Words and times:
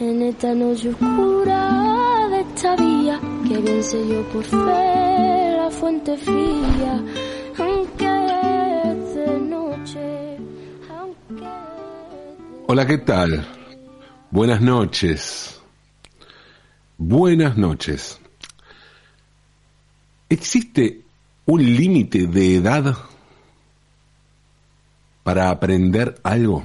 en 0.00 0.22
esta 0.22 0.54
noche 0.54 0.90
oscura 0.90 2.28
de 2.30 2.40
esta 2.40 2.76
vía, 2.76 3.20
que 3.46 3.58
bien 3.58 3.82
sé 3.82 4.08
yo 4.08 4.22
por 4.30 4.44
fe 4.44 5.56
la 5.56 5.70
fuente 5.70 6.16
fría, 6.16 7.04
aunque 7.58 8.06
es 8.84 9.14
de 9.14 9.40
noche, 9.40 10.38
aunque... 10.90 11.46
Hola, 12.68 12.86
¿qué 12.86 12.98
tal? 12.98 13.46
Buenas 14.30 14.60
noches. 14.60 15.60
Buenas 16.98 17.56
noches. 17.56 18.20
¿Existe 20.28 21.02
un 21.44 21.62
límite 21.62 22.26
de 22.26 22.56
edad 22.56 22.96
para 25.22 25.50
aprender 25.50 26.14
algo? 26.22 26.62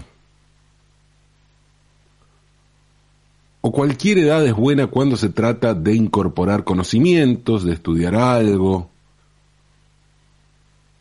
¿O 3.67 3.71
cualquier 3.73 4.19
edad 4.19 4.45
es 4.45 4.53
buena 4.53 4.87
cuando 4.87 5.17
se 5.17 5.27
trata 5.27 5.73
de 5.73 5.93
incorporar 5.93 6.63
conocimientos, 6.63 7.65
de 7.65 7.73
estudiar 7.73 8.15
algo, 8.15 8.89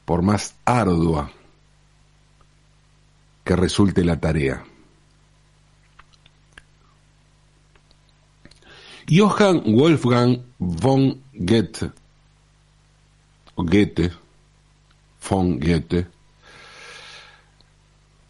por 0.05 0.23
más 0.23 0.57
ardua 0.65 1.31
que 3.45 3.55
resulte 3.55 4.05
la 4.05 4.19
tarea? 4.19 4.65
Johann 9.09 9.63
Wolfgang 9.73 10.41
von 10.59 11.23
Goethe, 11.35 11.93
o 13.55 13.63
Goethe, 13.63 14.11
von 15.31 15.61
Goethe, 15.61 16.09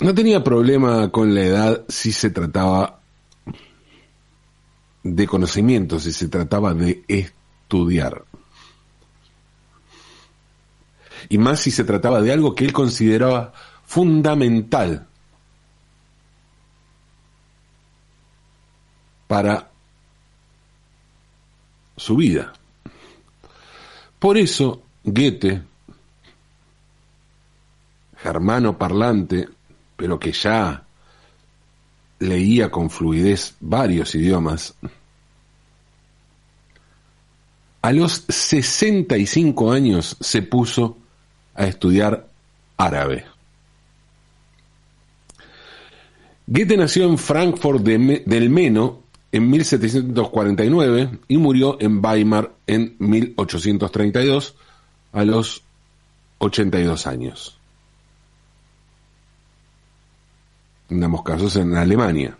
no 0.00 0.14
tenía 0.14 0.44
problema 0.44 1.10
con 1.10 1.34
la 1.34 1.40
edad 1.40 1.84
si 1.88 2.12
se 2.12 2.28
trataba 2.28 2.95
de 5.14 5.26
conocimiento, 5.26 6.00
si 6.00 6.12
se 6.12 6.28
trataba 6.28 6.74
de 6.74 7.04
estudiar. 7.06 8.24
Y 11.28 11.38
más 11.38 11.60
si 11.60 11.70
se 11.70 11.84
trataba 11.84 12.20
de 12.20 12.32
algo 12.32 12.54
que 12.54 12.64
él 12.64 12.72
consideraba 12.72 13.52
fundamental 13.84 15.06
para 19.26 19.70
su 21.96 22.16
vida. 22.16 22.52
Por 24.18 24.36
eso 24.36 24.82
Goethe, 25.04 25.62
germano 28.16 28.76
parlante, 28.76 29.48
pero 29.96 30.18
que 30.18 30.32
ya 30.32 30.84
leía 32.18 32.70
con 32.70 32.90
fluidez 32.90 33.56
varios 33.60 34.14
idiomas, 34.14 34.74
a 37.86 37.92
los 37.92 38.24
65 38.28 39.70
años 39.70 40.16
se 40.18 40.42
puso 40.42 40.96
a 41.54 41.66
estudiar 41.66 42.26
árabe. 42.76 43.24
Goethe 46.48 46.76
nació 46.76 47.04
en 47.04 47.16
Frankfurt 47.16 47.84
del 47.84 48.50
Meno 48.50 49.04
en 49.30 49.48
1749 49.48 51.18
y 51.28 51.36
murió 51.36 51.76
en 51.80 52.04
Weimar 52.04 52.56
en 52.66 52.96
1832 52.98 54.56
a 55.12 55.24
los 55.24 55.62
82 56.38 57.06
años. 57.06 57.56
En 60.90 61.04
ambos 61.04 61.22
casos 61.22 61.54
en 61.54 61.76
Alemania. 61.76 62.36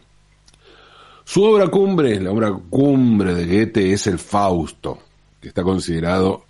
Su 1.25 1.45
obra 1.45 1.69
cumbre, 1.69 2.21
la 2.21 2.33
obra 2.33 2.53
cumbre 2.69 3.33
de 3.33 3.47
Goethe 3.47 3.93
es 3.93 4.09
el 4.09 4.19
Fausto, 4.19 5.06
está 5.49 5.63
considerado, 5.63 6.45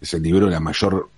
es 0.00 0.14
el 0.14 0.22
libro 0.22 0.48
la 0.48 0.60
mayor 0.60 1.08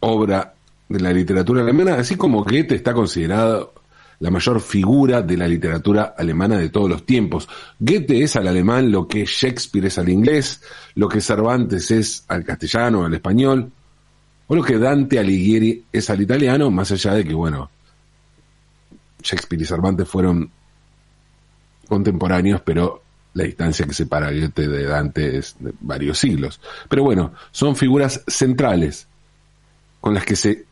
obra 0.00 0.54
de 0.88 1.00
la 1.00 1.12
literatura 1.12 1.62
alemana, 1.62 1.94
así 1.94 2.16
como 2.16 2.44
Goethe 2.44 2.74
está 2.74 2.92
considerado 2.92 3.74
la 4.20 4.30
mayor 4.30 4.60
figura 4.60 5.22
de 5.22 5.36
la 5.36 5.48
literatura 5.48 6.14
alemana 6.16 6.56
de 6.56 6.68
todos 6.68 6.88
los 6.88 7.04
tiempos. 7.04 7.48
Goethe 7.78 8.22
es 8.22 8.36
al 8.36 8.48
alemán 8.48 8.90
lo 8.90 9.08
que 9.08 9.24
Shakespeare 9.26 9.86
es 9.86 9.98
al 9.98 10.08
inglés, 10.08 10.62
lo 10.94 11.08
que 11.08 11.20
Cervantes 11.20 11.90
es 11.90 12.24
al 12.28 12.44
castellano, 12.44 13.04
al 13.04 13.14
español, 13.14 13.70
o 14.46 14.54
lo 14.54 14.62
que 14.62 14.78
Dante 14.78 15.18
Alighieri 15.18 15.84
es 15.92 16.10
al 16.10 16.20
italiano, 16.20 16.70
más 16.70 16.90
allá 16.92 17.14
de 17.14 17.24
que, 17.24 17.34
bueno, 17.34 17.70
Shakespeare 19.22 19.62
y 19.62 19.66
Cervantes 19.66 20.06
fueron 20.06 20.50
contemporáneos, 21.88 22.60
pero 22.62 23.03
la 23.34 23.44
distancia 23.44 23.86
que 23.86 23.94
separa 23.94 24.28
a 24.28 24.32
Goethe 24.32 24.68
de 24.68 24.84
Dante 24.84 25.38
es 25.38 25.56
de 25.58 25.72
varios 25.80 26.18
siglos. 26.18 26.60
Pero 26.88 27.02
bueno, 27.02 27.34
son 27.50 27.76
figuras 27.76 28.22
centrales 28.26 29.06
con 30.00 30.14
las 30.14 30.24
que 30.24 30.36
se 30.36 30.66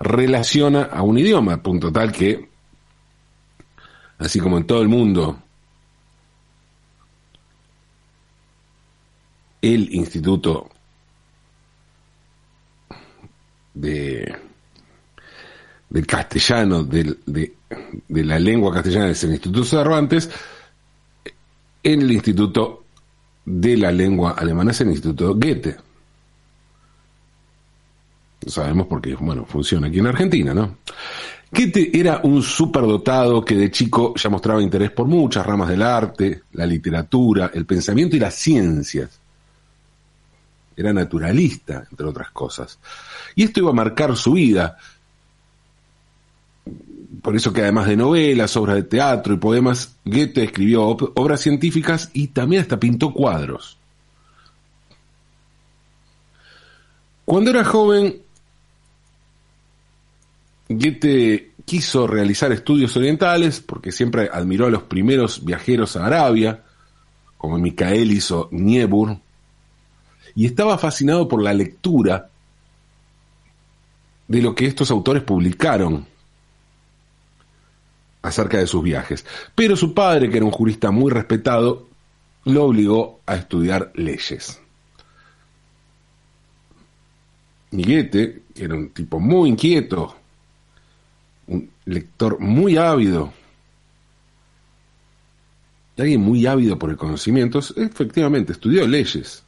relaciona 0.00 0.84
a 0.84 1.02
un 1.02 1.18
idioma, 1.18 1.62
punto 1.62 1.92
tal 1.92 2.12
que, 2.12 2.48
así 4.18 4.40
como 4.40 4.58
en 4.58 4.66
todo 4.66 4.82
el 4.82 4.88
mundo, 4.88 5.38
el 9.60 9.94
Instituto 9.94 10.70
de, 13.74 14.36
del 15.94 16.06
castellano, 16.06 16.82
de, 16.82 17.54
la 18.08 18.38
lengua 18.38 18.74
castellana 18.74 19.10
es 19.10 19.22
el 19.22 19.30
Instituto 19.30 19.64
Cervantes, 19.64 20.28
el 21.82 22.10
Instituto 22.10 22.84
de 23.44 23.76
la 23.76 23.92
lengua 23.92 24.32
alemana 24.32 24.72
es 24.72 24.80
el 24.80 24.88
Instituto 24.88 25.34
Goethe 25.34 25.76
sabemos 28.46 28.86
porque, 28.86 29.14
bueno, 29.14 29.44
funciona 29.46 29.88
aquí 29.88 29.98
en 29.98 30.06
Argentina, 30.06 30.52
¿no? 30.52 30.78
Goethe 31.50 31.90
era 31.98 32.20
un 32.24 32.42
superdotado 32.42 33.44
que 33.44 33.54
de 33.54 33.70
chico 33.70 34.14
ya 34.16 34.28
mostraba 34.28 34.62
interés 34.62 34.90
por 34.90 35.06
muchas 35.06 35.46
ramas 35.46 35.68
del 35.68 35.82
arte, 35.82 36.42
la 36.52 36.66
literatura, 36.66 37.50
el 37.54 37.64
pensamiento 37.64 38.16
y 38.16 38.18
las 38.18 38.34
ciencias. 38.34 39.20
Era 40.76 40.92
naturalista, 40.92 41.86
entre 41.88 42.06
otras 42.06 42.32
cosas. 42.32 42.78
Y 43.36 43.44
esto 43.44 43.60
iba 43.60 43.70
a 43.70 43.74
marcar 43.74 44.16
su 44.16 44.32
vida. 44.32 44.76
Por 47.22 47.36
eso 47.36 47.52
que 47.52 47.62
además 47.62 47.86
de 47.86 47.96
novelas, 47.96 48.56
obras 48.56 48.76
de 48.76 48.82
teatro 48.82 49.34
y 49.34 49.38
poemas, 49.38 49.96
Goethe 50.04 50.44
escribió 50.44 50.84
obras 50.84 51.40
científicas 51.40 52.10
y 52.12 52.28
también 52.28 52.62
hasta 52.62 52.78
pintó 52.78 53.12
cuadros. 53.12 53.78
Cuando 57.24 57.50
era 57.50 57.64
joven 57.64 58.20
Goethe 60.68 61.52
quiso 61.64 62.06
realizar 62.06 62.52
estudios 62.52 62.96
orientales 62.96 63.60
porque 63.60 63.92
siempre 63.92 64.28
admiró 64.32 64.66
a 64.66 64.70
los 64.70 64.82
primeros 64.82 65.44
viajeros 65.44 65.96
a 65.96 66.06
Arabia, 66.06 66.62
como 67.36 67.58
Michaelis 67.58 68.30
o 68.30 68.48
Niebuhr, 68.50 69.18
y 70.34 70.46
estaba 70.46 70.78
fascinado 70.78 71.28
por 71.28 71.42
la 71.42 71.52
lectura 71.52 72.28
de 74.26 74.42
lo 74.42 74.54
que 74.54 74.66
estos 74.66 74.90
autores 74.90 75.22
publicaron 75.22 76.06
acerca 78.24 78.58
de 78.58 78.66
sus 78.66 78.82
viajes. 78.82 79.24
Pero 79.54 79.76
su 79.76 79.94
padre, 79.94 80.30
que 80.30 80.38
era 80.38 80.46
un 80.46 80.50
jurista 80.50 80.90
muy 80.90 81.10
respetado, 81.10 81.86
lo 82.44 82.64
obligó 82.64 83.20
a 83.26 83.36
estudiar 83.36 83.92
leyes. 83.94 84.60
Goethe, 87.70 88.42
que 88.54 88.64
era 88.64 88.74
un 88.74 88.90
tipo 88.90 89.20
muy 89.20 89.50
inquieto, 89.50 90.16
un 91.48 91.70
lector 91.84 92.40
muy 92.40 92.78
ávido, 92.78 93.32
y 95.96 96.02
alguien 96.02 96.20
muy 96.22 96.46
ávido 96.46 96.78
por 96.78 96.90
el 96.90 96.96
conocimiento, 96.96 97.58
efectivamente 97.58 98.52
estudió 98.52 98.86
leyes. 98.86 99.42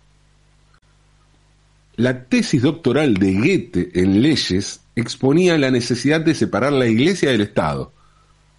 La 1.97 2.25
tesis 2.25 2.61
doctoral 2.61 3.15
de 3.15 3.33
Goethe 3.33 4.01
en 4.01 4.21
leyes 4.21 4.81
exponía 4.95 5.57
la 5.57 5.71
necesidad 5.71 6.21
de 6.21 6.35
separar 6.35 6.73
la 6.73 6.87
iglesia 6.87 7.31
del 7.31 7.41
Estado. 7.41 7.96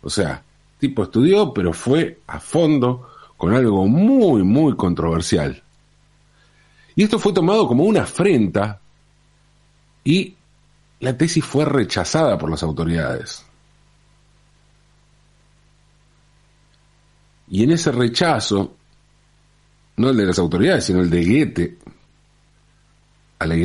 O 0.07 0.09
sea, 0.09 0.41
tipo 0.79 1.03
estudió, 1.03 1.53
pero 1.53 1.73
fue 1.73 2.21
a 2.27 2.39
fondo 2.39 3.09
con 3.35 3.53
algo 3.53 3.85
muy, 3.87 4.41
muy 4.41 4.73
controversial. 4.77 5.61
Y 6.95 7.03
esto 7.03 7.19
fue 7.19 7.33
tomado 7.33 7.67
como 7.67 7.83
una 7.83 8.03
afrenta 8.03 8.79
y 10.05 10.33
la 11.01 11.17
tesis 11.17 11.43
fue 11.43 11.65
rechazada 11.65 12.37
por 12.37 12.49
las 12.49 12.63
autoridades. 12.63 13.43
Y 17.49 17.63
en 17.63 17.71
ese 17.71 17.91
rechazo, 17.91 18.77
no 19.97 20.09
el 20.09 20.15
de 20.15 20.25
las 20.25 20.39
autoridades, 20.39 20.85
sino 20.85 21.01
el 21.01 21.09
de 21.09 21.25
Goethe 21.25 21.77
a 23.39 23.45
la 23.45 23.57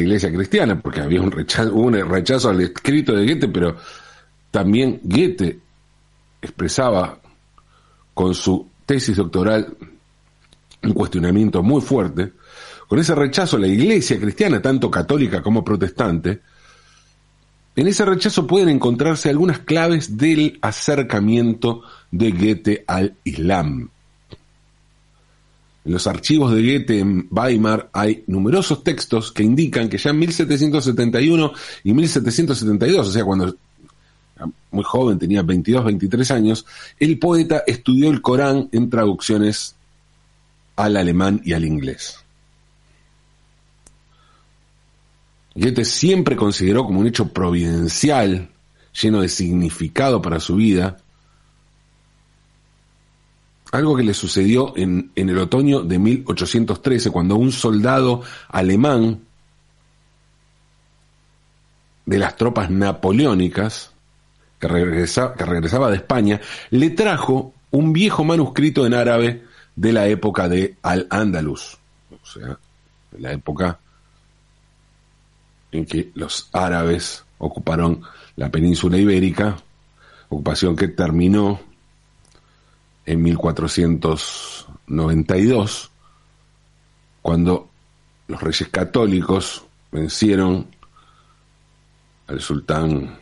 iglesia, 0.00 0.32
cristiana, 0.32 0.80
porque 0.80 1.00
había 1.00 1.22
un 1.22 1.30
rechazo, 1.30 1.72
un 1.76 1.92
rechazo 1.92 2.48
al 2.50 2.60
escrito 2.60 3.14
de 3.14 3.24
Goethe, 3.24 3.46
pero 3.46 3.76
también 4.50 4.98
Goethe 5.04 5.60
expresaba 6.40 7.20
con 8.14 8.34
su 8.34 8.68
tesis 8.84 9.16
doctoral 9.16 9.76
un 10.82 10.92
cuestionamiento 10.92 11.62
muy 11.62 11.80
fuerte, 11.80 12.32
con 12.88 12.98
ese 12.98 13.14
rechazo 13.14 13.56
a 13.56 13.60
la 13.60 13.66
iglesia 13.66 14.18
cristiana, 14.20 14.62
tanto 14.62 14.90
católica 14.90 15.42
como 15.42 15.64
protestante, 15.64 16.40
en 17.74 17.86
ese 17.88 18.06
rechazo 18.06 18.46
pueden 18.46 18.70
encontrarse 18.70 19.28
algunas 19.28 19.58
claves 19.58 20.16
del 20.16 20.58
acercamiento 20.62 21.82
de 22.10 22.30
Goethe 22.30 22.84
al 22.86 23.16
Islam. 23.24 23.90
En 25.84 25.92
los 25.92 26.06
archivos 26.06 26.54
de 26.54 26.62
Goethe 26.62 26.98
en 27.00 27.28
Weimar 27.30 27.90
hay 27.92 28.24
numerosos 28.28 28.82
textos 28.82 29.30
que 29.30 29.42
indican 29.42 29.90
que 29.90 29.98
ya 29.98 30.10
en 30.10 30.18
1771 30.20 31.52
y 31.84 31.92
1772, 31.92 33.08
o 33.08 33.10
sea, 33.12 33.24
cuando 33.24 33.54
muy 34.70 34.84
joven, 34.84 35.18
tenía 35.18 35.42
22, 35.42 35.84
23 35.84 36.30
años, 36.30 36.66
el 36.98 37.18
poeta 37.18 37.62
estudió 37.66 38.10
el 38.10 38.20
Corán 38.20 38.68
en 38.72 38.90
traducciones 38.90 39.74
al 40.76 40.96
alemán 40.96 41.40
y 41.44 41.54
al 41.54 41.64
inglés. 41.64 42.18
Goethe 45.54 45.86
siempre 45.86 46.36
consideró 46.36 46.84
como 46.84 47.00
un 47.00 47.06
hecho 47.06 47.28
providencial, 47.28 48.50
lleno 49.00 49.22
de 49.22 49.28
significado 49.28 50.20
para 50.20 50.38
su 50.38 50.56
vida, 50.56 50.98
algo 53.72 53.96
que 53.96 54.02
le 54.02 54.14
sucedió 54.14 54.74
en, 54.76 55.10
en, 55.16 55.28
el 55.30 55.38
otoño 55.38 55.80
de 55.80 55.98
1813, 55.98 57.10
cuando 57.10 57.36
un 57.36 57.52
soldado 57.52 58.22
alemán 58.48 59.20
de 62.04 62.18
las 62.18 62.36
tropas 62.36 62.70
napoleónicas, 62.70 63.95
que, 64.68 65.06
que 65.38 65.44
regresaba 65.44 65.90
de 65.90 65.96
España, 65.96 66.40
le 66.70 66.90
trajo 66.90 67.52
un 67.70 67.92
viejo 67.92 68.24
manuscrito 68.24 68.86
en 68.86 68.94
árabe 68.94 69.44
de 69.74 69.92
la 69.92 70.06
época 70.08 70.48
de 70.48 70.76
Al-Ándalus, 70.82 71.78
o 72.10 72.26
sea, 72.26 72.58
de 73.10 73.20
la 73.20 73.32
época 73.32 73.78
en 75.72 75.84
que 75.84 76.12
los 76.14 76.48
árabes 76.52 77.24
ocuparon 77.38 78.02
la 78.36 78.48
península 78.50 78.98
ibérica, 78.98 79.56
ocupación 80.28 80.76
que 80.76 80.88
terminó 80.88 81.60
en 83.04 83.22
1492, 83.22 85.90
cuando 87.22 87.68
los 88.28 88.42
reyes 88.42 88.68
católicos 88.68 89.64
vencieron 89.92 90.66
al 92.26 92.40
sultán, 92.40 93.18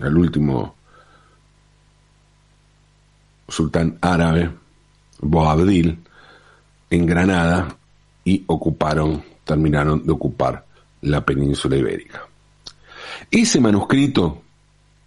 al 0.00 0.16
último 0.16 0.74
sultán 3.48 3.98
árabe, 4.00 4.50
Boabdil, 5.20 5.98
en 6.90 7.06
Granada, 7.06 7.76
y 8.24 8.42
ocuparon, 8.46 9.22
terminaron 9.44 10.04
de 10.04 10.12
ocupar 10.12 10.66
la 11.02 11.24
península 11.24 11.76
ibérica. 11.76 12.26
Ese 13.30 13.60
manuscrito 13.60 14.42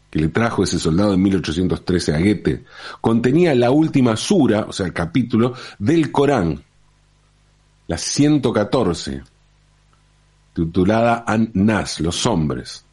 que 0.09 0.19
le 0.19 0.29
trajo 0.29 0.63
ese 0.63 0.79
soldado 0.79 1.13
en 1.13 1.21
1813 1.21 2.15
a 2.15 2.19
Goethe, 2.19 2.65
contenía 2.99 3.53
la 3.53 3.71
última 3.71 4.15
sura, 4.15 4.65
o 4.67 4.73
sea, 4.73 4.87
el 4.87 4.93
capítulo 4.93 5.53
del 5.77 6.11
Corán, 6.11 6.63
la 7.87 7.97
114, 7.97 9.21
titulada 10.53 11.23
An-Nas, 11.27 11.99
los 11.99 12.25
hombres. 12.25 12.85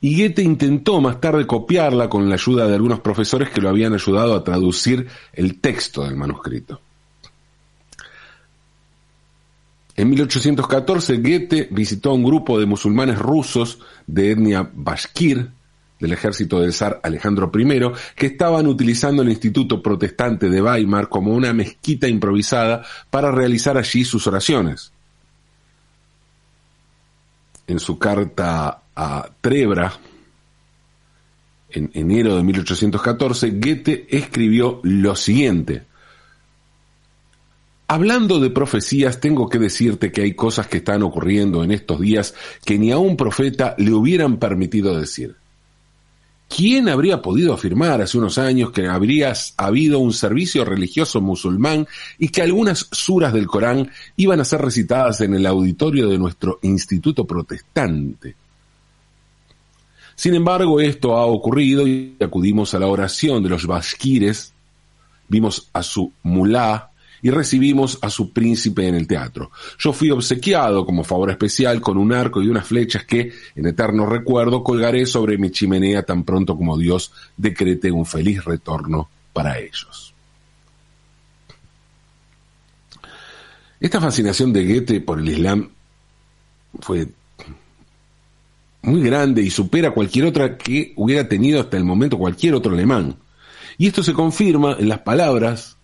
Y 0.00 0.16
Goethe 0.16 0.42
intentó 0.42 1.00
más 1.00 1.20
tarde 1.20 1.46
copiarla 1.46 2.08
con 2.08 2.28
la 2.28 2.34
ayuda 2.36 2.66
de 2.66 2.74
algunos 2.74 3.00
profesores 3.00 3.50
que 3.50 3.60
lo 3.60 3.68
habían 3.68 3.94
ayudado 3.94 4.34
a 4.34 4.44
traducir 4.44 5.08
el 5.32 5.60
texto 5.60 6.04
del 6.04 6.16
manuscrito. 6.16 6.80
En 9.96 10.10
1814, 10.10 11.16
Goethe 11.16 11.68
visitó 11.72 12.10
a 12.10 12.14
un 12.14 12.22
grupo 12.22 12.60
de 12.60 12.66
musulmanes 12.66 13.18
rusos 13.18 13.80
de 14.06 14.30
etnia 14.30 14.70
bashkir 14.72 15.50
del 15.98 16.12
ejército 16.12 16.60
del 16.60 16.72
zar 16.72 17.00
Alejandro 17.02 17.50
I, 17.52 17.80
que 18.14 18.26
estaban 18.26 18.68
utilizando 18.68 19.22
el 19.22 19.30
Instituto 19.30 19.82
Protestante 19.82 20.48
de 20.48 20.62
Weimar 20.62 21.08
como 21.08 21.32
una 21.32 21.52
mezquita 21.52 22.06
improvisada 22.06 22.84
para 23.10 23.32
realizar 23.32 23.76
allí 23.76 24.04
sus 24.04 24.24
oraciones. 24.28 24.92
En 27.66 27.80
su 27.80 27.98
carta 27.98 28.82
a 29.00 29.30
Trebra, 29.40 29.92
en 31.70 31.88
enero 31.94 32.36
de 32.36 32.42
1814, 32.42 33.50
Goethe 33.50 34.06
escribió 34.10 34.80
lo 34.82 35.14
siguiente. 35.14 35.84
Hablando 37.86 38.40
de 38.40 38.50
profecías, 38.50 39.20
tengo 39.20 39.48
que 39.48 39.60
decirte 39.60 40.10
que 40.10 40.22
hay 40.22 40.34
cosas 40.34 40.66
que 40.66 40.78
están 40.78 41.04
ocurriendo 41.04 41.62
en 41.62 41.70
estos 41.70 42.00
días 42.00 42.34
que 42.64 42.76
ni 42.76 42.90
a 42.90 42.98
un 42.98 43.16
profeta 43.16 43.76
le 43.78 43.92
hubieran 43.92 44.38
permitido 44.38 44.98
decir. 44.98 45.36
¿Quién 46.48 46.88
habría 46.88 47.22
podido 47.22 47.54
afirmar 47.54 48.02
hace 48.02 48.18
unos 48.18 48.36
años 48.36 48.72
que 48.72 48.88
habría 48.88 49.32
habido 49.58 50.00
un 50.00 50.12
servicio 50.12 50.64
religioso 50.64 51.20
musulmán 51.20 51.86
y 52.18 52.30
que 52.30 52.42
algunas 52.42 52.88
suras 52.90 53.32
del 53.32 53.46
Corán 53.46 53.92
iban 54.16 54.40
a 54.40 54.44
ser 54.44 54.60
recitadas 54.60 55.20
en 55.20 55.34
el 55.34 55.46
auditorio 55.46 56.08
de 56.08 56.18
nuestro 56.18 56.58
instituto 56.62 57.24
protestante? 57.24 58.47
Sin 60.18 60.34
embargo, 60.34 60.80
esto 60.80 61.16
ha 61.16 61.26
ocurrido 61.26 61.86
y 61.86 62.16
acudimos 62.18 62.74
a 62.74 62.80
la 62.80 62.88
oración 62.88 63.40
de 63.40 63.50
los 63.50 63.68
bashkires, 63.68 64.52
vimos 65.28 65.68
a 65.72 65.84
su 65.84 66.12
mulá, 66.24 66.90
y 67.22 67.30
recibimos 67.30 68.00
a 68.02 68.10
su 68.10 68.32
príncipe 68.32 68.88
en 68.88 68.96
el 68.96 69.06
teatro. 69.06 69.52
Yo 69.78 69.92
fui 69.92 70.10
obsequiado 70.10 70.84
como 70.84 71.04
favor 71.04 71.30
especial 71.30 71.80
con 71.80 71.96
un 71.96 72.12
arco 72.12 72.42
y 72.42 72.48
unas 72.48 72.66
flechas 72.66 73.04
que, 73.04 73.32
en 73.54 73.66
eterno 73.66 74.06
recuerdo, 74.06 74.64
colgaré 74.64 75.06
sobre 75.06 75.38
mi 75.38 75.52
chimenea 75.52 76.02
tan 76.02 76.24
pronto 76.24 76.56
como 76.56 76.76
Dios 76.76 77.12
decrete 77.36 77.92
un 77.92 78.04
feliz 78.04 78.44
retorno 78.44 79.08
para 79.32 79.56
ellos. 79.60 80.12
Esta 83.78 84.00
fascinación 84.00 84.52
de 84.52 84.66
Goethe 84.66 85.00
por 85.00 85.20
el 85.20 85.28
Islam 85.28 85.70
fue 86.80 87.06
muy 88.82 89.02
grande 89.02 89.42
y 89.42 89.50
supera 89.50 89.90
cualquier 89.90 90.26
otra 90.26 90.56
que 90.56 90.92
hubiera 90.96 91.28
tenido 91.28 91.60
hasta 91.60 91.76
el 91.76 91.84
momento 91.84 92.18
cualquier 92.18 92.54
otro 92.54 92.72
alemán. 92.72 93.16
Y 93.76 93.86
esto 93.86 94.02
se 94.02 94.12
confirma 94.12 94.76
en 94.78 94.88
las 94.88 95.00
palabras 95.00 95.76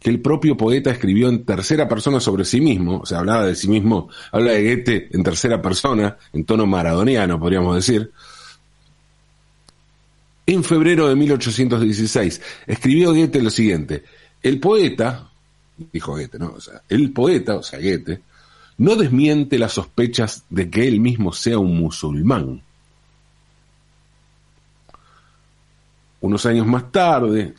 que 0.00 0.10
el 0.10 0.20
propio 0.20 0.56
poeta 0.56 0.90
escribió 0.90 1.28
en 1.28 1.44
tercera 1.44 1.88
persona 1.88 2.20
sobre 2.20 2.44
sí 2.44 2.60
mismo, 2.60 2.98
o 2.98 3.06
sea, 3.06 3.18
hablaba 3.18 3.46
de 3.46 3.54
sí 3.54 3.68
mismo, 3.68 4.08
habla 4.30 4.52
de 4.52 4.62
Goethe 4.62 5.08
en 5.12 5.22
tercera 5.22 5.60
persona, 5.60 6.16
en 6.32 6.44
tono 6.44 6.66
maradoniano, 6.66 7.40
podríamos 7.40 7.74
decir. 7.74 8.10
En 10.46 10.62
febrero 10.62 11.08
de 11.08 11.16
1816 11.16 12.40
escribió 12.66 13.12
Goethe 13.12 13.42
lo 13.42 13.50
siguiente, 13.50 14.04
el 14.42 14.60
poeta, 14.60 15.28
dijo 15.92 16.12
Goethe, 16.12 16.38
¿no? 16.38 16.52
O 16.56 16.60
sea, 16.60 16.82
el 16.88 17.12
poeta, 17.12 17.56
o 17.56 17.62
sea, 17.62 17.80
Goethe, 17.80 18.20
no 18.78 18.96
desmiente 18.96 19.58
las 19.58 19.72
sospechas 19.72 20.44
de 20.50 20.70
que 20.70 20.86
él 20.86 21.00
mismo 21.00 21.32
sea 21.32 21.58
un 21.58 21.78
musulmán. 21.78 22.62
Unos 26.20 26.46
años 26.46 26.66
más 26.66 26.90
tarde, 26.90 27.54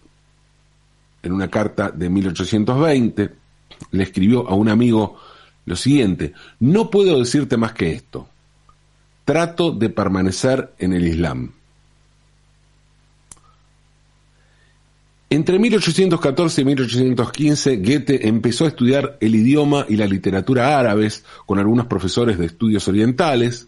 en 1.24 1.32
una 1.32 1.50
carta 1.50 1.90
de 1.90 2.10
1820, 2.10 3.36
le 3.92 4.04
escribió 4.04 4.48
a 4.48 4.56
un 4.56 4.70
amigo 4.70 5.18
lo 5.66 5.76
siguiente, 5.76 6.34
no 6.60 6.90
puedo 6.90 7.20
decirte 7.20 7.58
más 7.58 7.74
que 7.74 7.92
esto, 7.92 8.30
trato 9.26 9.72
de 9.72 9.90
permanecer 9.90 10.74
en 10.80 10.94
el 10.94 11.08
Islam. 11.08 11.52
Entre 15.29 15.60
1814 15.60 16.62
y 16.62 16.65
1815, 16.65 17.77
Goethe 17.77 18.27
empezó 18.27 18.65
a 18.65 18.69
estudiar 18.69 19.17
el 19.19 19.36
idioma 19.36 19.86
y 19.89 19.98
la 19.98 20.05
literatura 20.05 20.79
árabes 20.79 21.25
con 21.46 21.60
algunos 21.60 21.88
profesores 21.88 22.38
de 22.38 22.46
estudios 22.46 22.88
orientales, 22.88 23.67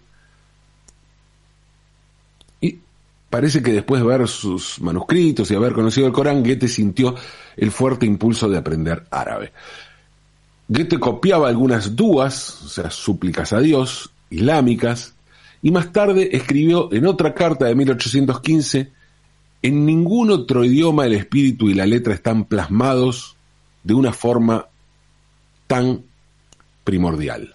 Parece 3.29 3.61
que 3.61 3.71
después 3.71 4.01
de 4.01 4.07
ver 4.07 4.27
sus 4.27 4.81
manuscritos 4.81 5.51
y 5.51 5.55
haber 5.55 5.73
conocido 5.73 6.07
el 6.07 6.13
Corán, 6.13 6.43
Goethe 6.43 6.67
sintió 6.67 7.15
el 7.55 7.71
fuerte 7.71 8.07
impulso 8.07 8.49
de 8.49 8.57
aprender 8.57 9.05
árabe. 9.11 9.53
Goethe 10.67 10.99
copiaba 10.99 11.47
algunas 11.47 11.95
duas, 11.95 12.63
o 12.63 12.69
sea, 12.69 12.89
súplicas 12.89 13.53
a 13.53 13.59
Dios, 13.59 14.09
islámicas, 14.31 15.13
y 15.61 15.69
más 15.69 15.91
tarde 15.91 16.35
escribió 16.35 16.91
en 16.91 17.05
otra 17.05 17.35
carta 17.35 17.65
de 17.65 17.75
1815, 17.75 18.91
en 19.61 19.85
ningún 19.85 20.31
otro 20.31 20.63
idioma 20.63 21.05
el 21.05 21.13
espíritu 21.13 21.69
y 21.69 21.73
la 21.73 21.85
letra 21.85 22.13
están 22.13 22.45
plasmados 22.45 23.35
de 23.83 23.93
una 23.93 24.13
forma 24.13 24.67
tan 25.67 26.03
primordial. 26.83 27.53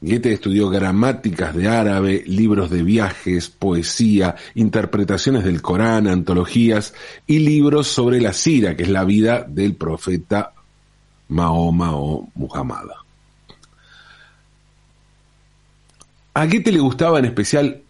Goethe 0.00 0.34
estudió 0.34 0.68
gramáticas 0.68 1.54
de 1.54 1.68
árabe, 1.68 2.22
libros 2.26 2.70
de 2.70 2.82
viajes, 2.82 3.48
poesía, 3.48 4.36
interpretaciones 4.54 5.42
del 5.44 5.62
Corán, 5.62 6.06
antologías 6.06 6.94
y 7.26 7.38
libros 7.38 7.88
sobre 7.88 8.20
la 8.20 8.32
sira, 8.34 8.76
que 8.76 8.82
es 8.82 8.90
la 8.90 9.04
vida 9.04 9.44
del 9.48 9.74
profeta 9.74 10.52
Mahoma 11.28 11.96
o 11.96 12.28
Muhammad. 12.34 12.84
A 16.34 16.46
Goethe 16.46 16.70
le 16.70 16.80
gustaba 16.80 17.18
en 17.18 17.24
especial 17.24 17.82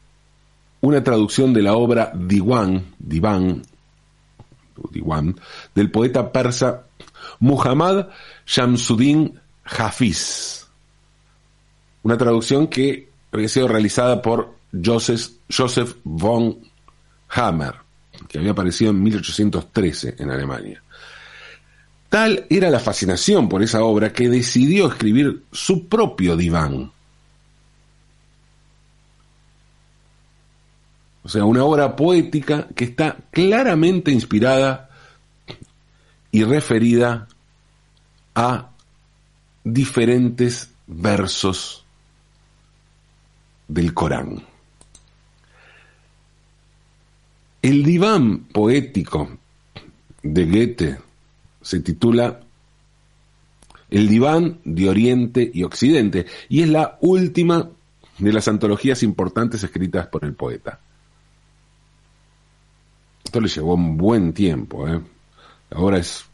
una 0.86 1.02
traducción 1.02 1.52
de 1.52 1.62
la 1.62 1.74
obra 1.74 2.12
Diwan, 2.14 2.94
Divan, 2.98 3.62
Diwan 4.92 5.34
del 5.74 5.90
poeta 5.90 6.30
persa 6.30 6.86
Muhammad 7.40 8.08
Shamsuddin 8.46 9.40
Hafiz 9.64 10.66
una 12.06 12.16
traducción 12.16 12.68
que 12.68 13.08
había 13.32 13.48
sido 13.48 13.66
realizada 13.66 14.22
por 14.22 14.54
Joseph, 14.72 15.28
Joseph 15.50 15.96
von 16.04 16.56
Hammer, 17.30 17.74
que 18.28 18.38
había 18.38 18.52
aparecido 18.52 18.92
en 18.92 19.02
1813 19.02 20.14
en 20.16 20.30
Alemania. 20.30 20.84
Tal 22.08 22.46
era 22.48 22.70
la 22.70 22.78
fascinación 22.78 23.48
por 23.48 23.60
esa 23.60 23.82
obra 23.82 24.12
que 24.12 24.28
decidió 24.28 24.86
escribir 24.86 25.42
su 25.50 25.88
propio 25.88 26.36
diván. 26.36 26.92
O 31.26 31.28
sea, 31.28 31.44
una 31.44 31.64
obra 31.64 31.96
poética 31.96 32.68
que 32.76 32.84
está 32.84 33.16
claramente 33.32 34.12
inspirada 34.12 34.90
y 36.30 36.44
referida 36.44 37.26
a 38.36 38.70
diferentes 39.64 40.70
versos 40.86 41.84
del 43.66 43.92
Corán. 43.92 44.44
El 47.60 47.82
diván 47.82 48.44
poético 48.52 49.28
de 50.22 50.44
Goethe 50.44 50.98
se 51.60 51.80
titula 51.80 52.38
El 53.90 54.06
diván 54.06 54.60
de 54.62 54.88
Oriente 54.88 55.50
y 55.52 55.64
Occidente 55.64 56.26
y 56.48 56.62
es 56.62 56.68
la 56.68 56.98
última 57.00 57.68
de 58.16 58.32
las 58.32 58.46
antologías 58.46 59.02
importantes 59.02 59.64
escritas 59.64 60.06
por 60.06 60.24
el 60.24 60.34
poeta. 60.34 60.78
Esto 63.26 63.40
le 63.40 63.48
llevó 63.48 63.74
un 63.74 63.96
buen 63.96 64.32
tiempo. 64.32 64.86
¿eh? 64.86 65.00
La 65.70 65.78
obra 65.80 65.98
es 65.98 66.24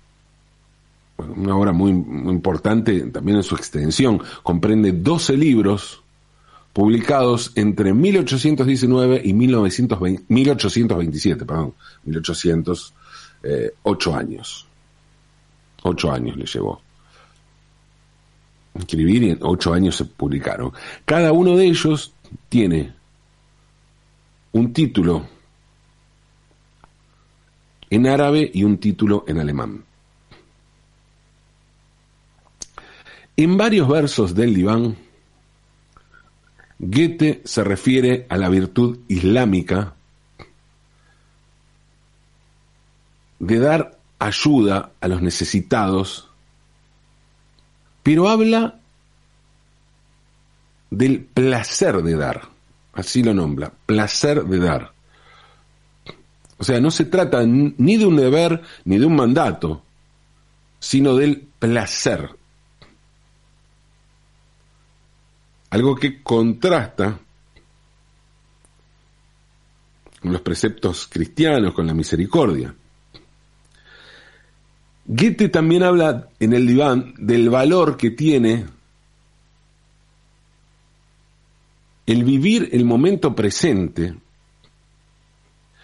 una 1.17 1.57
obra 1.57 1.73
muy, 1.73 1.95
muy 1.95 2.35
importante 2.35 3.01
también 3.07 3.39
en 3.39 3.43
su 3.43 3.55
extensión. 3.55 4.21
Comprende 4.43 4.93
12 4.93 5.39
libros 5.39 6.03
publicados 6.75 7.53
entre 7.55 7.95
1819 7.95 9.23
y 9.25 9.33
1920, 9.33 10.25
1827, 10.29 11.47
perdón, 11.47 11.73
1800, 12.05 12.95
eh, 13.45 13.71
ocho 13.85 14.15
años. 14.15 14.67
Ocho 15.85 16.13
años 16.13 16.37
le 16.37 16.45
llevó. 16.45 16.79
Escribir 18.75 19.23
y 19.23 19.31
en 19.31 19.39
ocho 19.41 19.73
años 19.73 19.97
se 19.97 20.05
publicaron. 20.05 20.73
Cada 21.07 21.33
uno 21.33 21.57
de 21.57 21.65
ellos 21.65 22.13
tiene 22.51 22.93
un 24.53 24.75
título 24.75 25.27
en 27.93 28.07
árabe 28.07 28.51
y 28.55 28.65
un 28.65 28.79
título 28.79 29.23
en 29.29 29.39
alemán. 29.39 29.85
En 33.37 33.59
varios 33.59 33.87
versos 33.87 34.35
del 34.35 34.55
diván 34.55 34.97
Goethe 36.79 37.43
se 37.45 37.63
refiere 37.63 38.27
a 38.31 38.39
la 38.39 38.49
virtud 38.49 39.01
islámica 39.09 39.95
de 43.39 43.59
dar 43.59 43.99
ayuda 44.19 44.93
a 44.99 45.09
los 45.09 45.21
necesitados, 45.21 46.31
pero 48.03 48.31
habla 48.31 48.81
del 50.89 51.21
placer 51.21 52.03
de 52.03 52.17
dar, 52.17 52.49
así 52.95 53.23
lo 53.23 53.35
nombra, 53.35 53.71
placer 53.85 54.45
de 54.45 54.59
dar. 54.59 54.92
O 56.63 56.65
sea, 56.65 56.81
no 56.81 56.93
se 56.93 57.07
trata 57.07 57.43
ni 57.45 57.97
de 57.97 58.07
un 58.07 58.15
deber 58.15 58.63
ni 58.85 58.97
de 58.97 59.05
un 59.05 59.17
mandato, 59.17 59.83
sino 60.79 61.17
del 61.17 61.41
placer 61.59 62.37
algo 65.71 65.97
que 65.97 66.23
contrasta 66.23 67.19
con 70.21 70.33
los 70.33 70.41
preceptos 70.43 71.09
cristianos, 71.11 71.75
con 71.75 71.85
la 71.85 71.95
misericordia. 71.95 72.73
Goethe 75.07 75.49
también 75.49 75.83
habla 75.83 76.29
en 76.39 76.53
el 76.53 76.65
diván 76.65 77.13
del 77.19 77.51
valor 77.51 77.97
que 77.97 78.13
tiene 78.13 78.67
el 82.07 82.23
vivir 82.23 82.69
el 82.71 82.85
momento 82.85 83.35
presente 83.35 84.15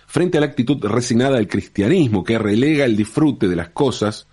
frente 0.09 0.39
a 0.39 0.41
la 0.41 0.47
actitud 0.47 0.83
resignada 0.87 1.37
del 1.37 1.47
cristianismo 1.47 2.25
que 2.25 2.39
relega 2.39 2.87
el 2.87 2.97
disfrute 2.97 3.47
de 3.47 3.55
las 3.55 3.69
cosas 3.69 4.27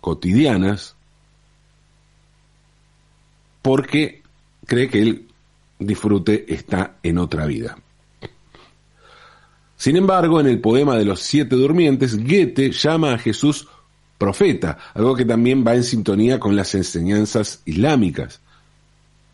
cotidianas 0.00 0.94
porque 3.62 4.22
cree 4.64 4.88
que 4.88 5.02
el 5.02 5.26
disfrute 5.80 6.54
está 6.54 6.98
en 7.02 7.18
otra 7.18 7.46
vida. 7.46 7.76
Sin 9.76 9.96
embargo, 9.96 10.40
en 10.40 10.46
el 10.46 10.60
poema 10.60 10.96
de 10.96 11.04
los 11.04 11.18
siete 11.18 11.56
durmientes, 11.56 12.16
Goethe 12.16 12.70
llama 12.70 13.14
a 13.14 13.18
Jesús 13.18 13.66
profeta, 14.18 14.78
algo 14.94 15.16
que 15.16 15.24
también 15.24 15.64
va 15.66 15.74
en 15.74 15.82
sintonía 15.82 16.38
con 16.38 16.54
las 16.54 16.76
enseñanzas 16.76 17.60
islámicas, 17.64 18.40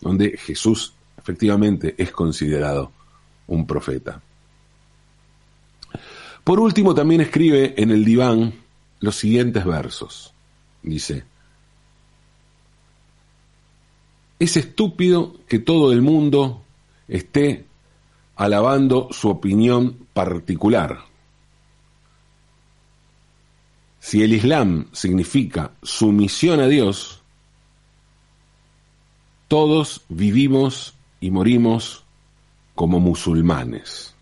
donde 0.00 0.38
Jesús 0.38 0.94
efectivamente 1.18 1.94
es 1.98 2.10
considerado 2.10 2.90
un 3.48 3.66
profeta. 3.66 4.22
Por 6.48 6.60
último, 6.60 6.94
también 6.94 7.20
escribe 7.20 7.74
en 7.76 7.90
el 7.90 8.06
diván 8.06 8.54
los 9.00 9.16
siguientes 9.16 9.66
versos. 9.66 10.32
Dice, 10.82 11.24
es 14.38 14.56
estúpido 14.56 15.34
que 15.46 15.58
todo 15.58 15.92
el 15.92 16.00
mundo 16.00 16.62
esté 17.06 17.66
alabando 18.34 19.08
su 19.10 19.28
opinión 19.28 20.06
particular. 20.14 21.00
Si 24.00 24.22
el 24.22 24.32
Islam 24.32 24.86
significa 24.92 25.72
sumisión 25.82 26.60
a 26.60 26.66
Dios, 26.66 27.20
todos 29.48 30.00
vivimos 30.08 30.94
y 31.20 31.30
morimos 31.30 32.04
como 32.74 33.00
musulmanes. 33.00 34.14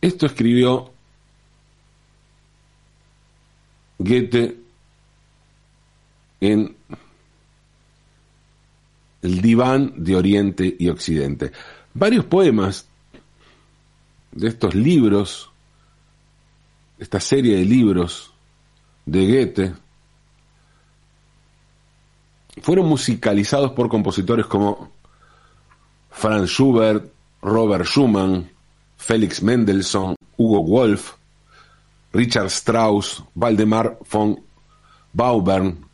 Esto 0.00 0.26
escribió 0.26 0.92
Goethe 3.98 4.56
en 6.40 6.74
el 9.22 9.42
diván 9.42 9.92
de 9.96 10.16
Oriente 10.16 10.74
y 10.78 10.88
Occidente. 10.88 11.52
Varios 11.92 12.24
poemas 12.24 12.88
de 14.32 14.48
estos 14.48 14.74
libros, 14.74 15.50
esta 16.98 17.20
serie 17.20 17.56
de 17.56 17.64
libros 17.66 18.32
de 19.04 19.26
Goethe, 19.26 19.74
fueron 22.62 22.88
musicalizados 22.88 23.72
por 23.72 23.90
compositores 23.90 24.46
como 24.46 24.92
Franz 26.10 26.48
Schubert, 26.50 27.12
Robert 27.42 27.84
Schumann, 27.84 28.50
Felix 29.00 29.42
Mendelssohn, 29.42 30.14
Hugo 30.36 30.62
Wolf, 30.62 31.16
Richard 32.12 32.50
Strauss, 32.50 33.24
Waldemar 33.34 33.98
von 34.10 34.38
Baubern, 35.12 35.86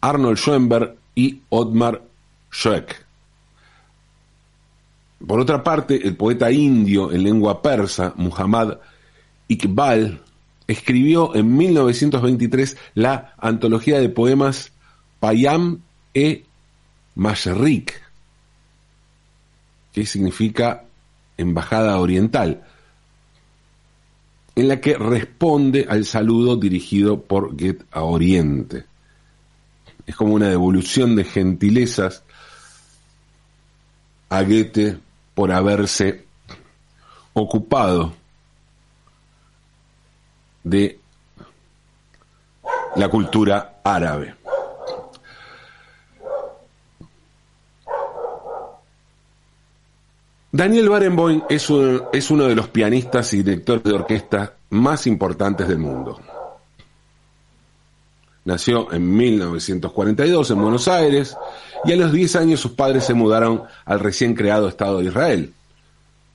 Arnold 0.00 0.36
Schoenberg 0.36 0.96
y 1.14 1.40
Otmar 1.48 2.02
Schoeck. 2.50 3.06
Por 5.24 5.38
otra 5.38 5.62
parte, 5.62 6.06
el 6.06 6.16
poeta 6.16 6.50
indio 6.50 7.12
en 7.12 7.22
lengua 7.22 7.62
persa, 7.62 8.14
Muhammad 8.16 8.78
Iqbal, 9.48 10.20
escribió 10.66 11.34
en 11.36 11.56
1923 11.56 12.76
la 12.94 13.34
antología 13.38 14.00
de 14.00 14.08
poemas 14.08 14.72
Payam 15.20 15.80
e 16.14 16.44
Mashrik, 17.14 18.02
que 19.92 20.04
significa 20.04 20.84
embajada 21.40 21.98
oriental. 21.98 22.62
en 24.56 24.68
la 24.68 24.80
que 24.80 24.98
responde 24.98 25.86
al 25.88 26.04
saludo 26.04 26.56
dirigido 26.56 27.22
por 27.22 27.56
Goethe 27.56 27.84
a 27.92 28.02
Oriente. 28.02 28.84
Es 30.06 30.16
como 30.16 30.34
una 30.34 30.48
devolución 30.48 31.16
de 31.16 31.24
gentilezas 31.24 32.24
a 34.28 34.42
Goethe 34.42 34.98
por 35.34 35.52
haberse 35.52 36.24
ocupado 37.32 38.12
de 40.64 40.98
la 42.96 43.08
cultura 43.08 43.80
árabe. 43.84 44.34
Daniel 50.60 50.90
Barenboim 50.90 51.40
es, 51.48 51.72
es 52.12 52.30
uno 52.30 52.44
de 52.44 52.54
los 52.54 52.68
pianistas 52.68 53.32
y 53.32 53.38
directores 53.38 53.82
de 53.82 53.94
orquesta 53.94 54.56
más 54.68 55.06
importantes 55.06 55.66
del 55.66 55.78
mundo. 55.78 56.20
Nació 58.44 58.92
en 58.92 59.16
1942 59.16 60.50
en 60.50 60.60
Buenos 60.60 60.86
Aires 60.86 61.34
y 61.86 61.94
a 61.94 61.96
los 61.96 62.12
10 62.12 62.36
años 62.36 62.60
sus 62.60 62.72
padres 62.72 63.04
se 63.04 63.14
mudaron 63.14 63.62
al 63.86 64.00
recién 64.00 64.34
creado 64.34 64.68
Estado 64.68 64.98
de 64.98 65.06
Israel. 65.06 65.50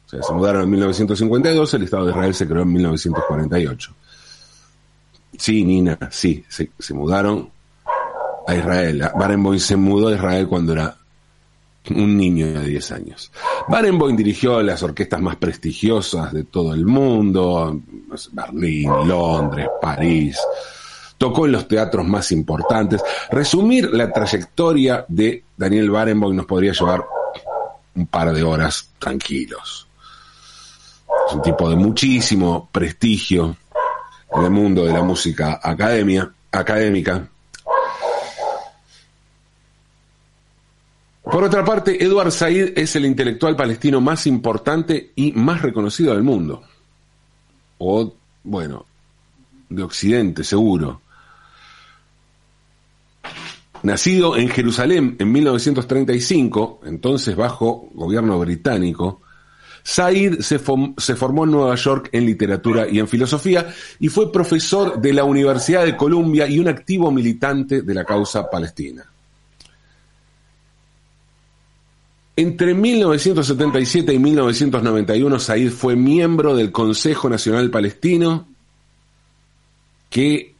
O 0.08 0.10
sea, 0.10 0.24
se 0.24 0.34
mudaron 0.34 0.64
en 0.64 0.72
1952, 0.72 1.74
el 1.76 1.84
Estado 1.84 2.06
de 2.06 2.12
Israel 2.14 2.34
se 2.34 2.48
creó 2.48 2.64
en 2.64 2.74
1948. 2.74 3.94
Sí, 5.38 5.64
Nina, 5.64 6.00
sí, 6.10 6.44
se, 6.50 6.72
se 6.80 6.94
mudaron 6.96 7.52
a 8.48 8.56
Israel. 8.56 9.08
Barenboim 9.20 9.60
se 9.60 9.76
mudó 9.76 10.08
a 10.08 10.14
Israel 10.14 10.48
cuando 10.48 10.74
era 10.74 10.98
un 11.90 12.18
niño 12.18 12.48
de 12.48 12.68
10 12.68 12.92
años. 12.92 13.32
Barenboim 13.68 14.16
dirigió 14.16 14.62
las 14.62 14.82
orquestas 14.84 15.22
más 15.22 15.36
prestigiosas 15.36 16.34
de 16.34 16.46
todo 16.46 16.74
el 16.74 16.86
mundo, 16.86 17.82
Berlín, 18.32 18.92
Londres, 19.08 19.68
París, 19.82 20.40
tocó 21.18 21.46
en 21.46 21.54
los 21.54 21.68
teatros 21.68 22.06
más 22.06 22.32
importantes. 22.32 23.02
Resumir 23.32 23.90
la 23.92 24.12
trayectoria 24.12 25.06
de 25.08 25.44
Daniel 25.56 25.90
Barenboim 25.90 26.36
nos 26.36 26.46
podría 26.46 26.74
llevar 26.74 27.06
un 27.96 28.08
par 28.08 28.34
de 28.34 28.44
horas 28.44 28.90
tranquilos. 29.00 29.88
Es 31.28 31.34
un 31.34 31.42
tipo 31.42 31.70
de 31.70 31.76
muchísimo 31.76 32.70
prestigio 32.72 33.56
en 34.34 34.44
el 34.44 34.52
mundo 34.52 34.86
de 34.86 34.94
la 34.94 35.02
música 35.02 35.60
academia, 35.64 36.32
académica 36.52 37.30
Por 41.26 41.44
otra 41.44 41.66
parte, 41.66 42.04
Edward 42.04 42.32
Said 42.32 42.78
es 42.78 42.96
el 42.96 43.06
intelectual 43.06 43.56
palestino 43.56 44.00
más 44.00 44.28
importante 44.28 45.12
y 45.16 45.32
más 45.32 45.62
reconocido 45.62 46.14
del 46.14 46.22
mundo. 46.22 46.62
O, 47.80 48.14
bueno, 48.44 48.86
de 49.70 49.84
Occidente, 49.84 50.44
seguro. 50.44 51.02
Nacido 53.82 54.38
en 54.38 54.50
Jerusalén 54.50 55.16
en 55.20 55.32
1935, 55.32 56.82
entonces 56.86 57.36
bajo 57.36 57.90
gobierno 57.94 58.40
británico, 58.40 59.22
Said 59.84 60.42
se, 60.42 60.60
se, 60.98 61.16
formó 61.16 61.44
en 61.44 61.52
Nueva 61.52 61.76
York 61.76 62.10
en 62.12 62.26
literatura 62.26 62.88
y 62.88 63.00
en 63.00 63.08
filosofía 63.08 63.68
y 64.00 64.10
fue 64.10 64.32
profesor 64.32 65.02
de 65.02 65.14
la 65.14 65.24
Universidad 65.24 65.86
de 65.86 65.98
Columbia 65.98 66.48
y 66.48 66.60
un 66.60 66.68
activo 66.68 67.12
militante 67.12 67.82
de 67.82 67.94
la 67.94 68.04
causa 68.04 68.50
palestina. 68.50 69.06
Entre 72.38 72.74
1977 72.74 74.14
y 74.14 74.20
1991, 74.20 75.40
Said 75.40 75.72
fue 75.72 75.96
miembro 75.96 76.56
del 76.56 76.72
Consejo 76.74 77.30
Nacional 77.30 77.70
Palestino, 77.70 78.46
que 80.10 80.54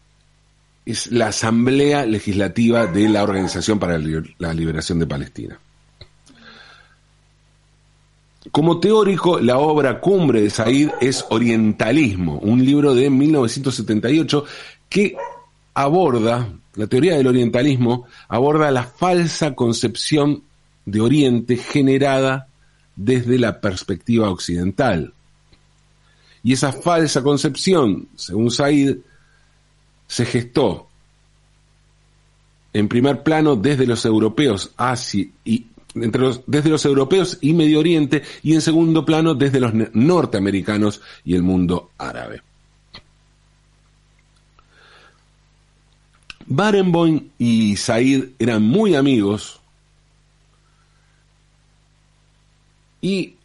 es 0.86 1.12
la 1.12 1.28
Asamblea 1.28 2.06
Legislativa 2.06 2.88
de 2.88 3.10
la 3.10 3.24
Organización 3.24 3.78
para 3.78 3.98
la 3.98 4.54
Liberación 4.54 5.00
de 5.00 5.08
Palestina. 5.08 5.60
Como 8.52 8.80
teórico, 8.80 9.40
la 9.40 9.58
obra 9.58 10.00
cumbre 10.00 10.42
de 10.42 10.50
Said 10.52 10.92
es 11.02 11.26
Orientalismo, 11.30 12.38
un 12.40 12.64
libro 12.64 12.96
de 12.96 13.10
1978 13.10 14.46
que 14.88 15.18
aborda, 15.74 16.48
la 16.76 16.88
teoría 16.88 17.18
del 17.18 17.28
orientalismo, 17.28 18.06
aborda 18.30 18.72
la 18.72 18.84
falsa 18.84 19.56
concepción 19.56 20.44
de 20.86 21.02
Oriente 21.02 21.58
generada 21.58 22.48
desde 22.96 23.38
la 23.38 23.60
perspectiva 23.60 24.30
occidental. 24.30 25.14
Y 26.44 26.54
esa 26.54 26.72
falsa 26.72 27.24
concepción, 27.24 28.08
según 28.16 28.52
Said, 28.52 28.98
se 30.08 30.26
gestó 30.26 30.88
en 32.74 32.88
primer 32.88 33.24
plano 33.24 33.56
desde 33.56 33.88
los 33.88 34.06
europeos 34.06 34.72
Asia 34.78 35.26
y 35.44 35.66
entre 35.96 36.22
los, 36.22 36.42
desde 36.46 36.70
los 36.70 36.84
europeos 36.86 37.38
y 37.42 37.54
Medio 37.54 37.80
Oriente 37.80 38.22
y 38.44 38.54
en 38.54 38.62
segundo 38.62 39.06
plano 39.06 39.34
desde 39.34 39.62
los 39.62 39.72
norteamericanos 39.94 41.02
y 41.24 41.36
el 41.36 41.42
mundo 41.42 41.92
árabe. 41.98 42.42
Barenboim 46.48 47.30
y 47.38 47.76
Said 47.78 48.26
eran 48.38 48.62
muy 48.62 48.94
amigos 48.94 49.62
y 53.06 53.36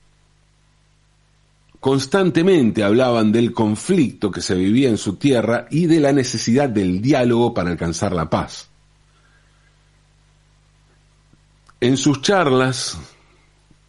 constantemente 1.80 2.82
hablaban 2.82 3.30
del 3.30 3.52
conflicto 3.52 4.30
que 4.30 4.40
se 4.40 4.54
vivía 4.54 4.88
en 4.88 4.96
su 4.96 5.16
tierra 5.16 5.66
y 5.70 5.84
de 5.84 6.00
la 6.00 6.14
necesidad 6.14 6.70
del 6.70 7.02
diálogo 7.02 7.52
para 7.52 7.70
alcanzar 7.70 8.14
la 8.14 8.30
paz. 8.30 8.70
En 11.78 11.98
sus 11.98 12.22
charlas 12.22 12.96